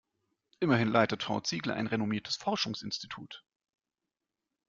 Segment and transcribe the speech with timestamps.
[0.59, 3.43] Immerhin leitet Frau Ziegler ein renommiertes Forschungsinstitut.